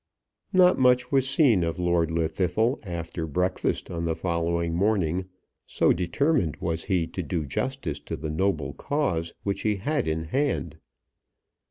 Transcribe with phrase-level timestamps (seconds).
[0.51, 5.25] Not much was seen of Lord Llwddythlw after breakfast on the following morning,
[5.67, 10.23] so determined was he to do justice to the noble cause which he had in
[10.23, 10.79] hand.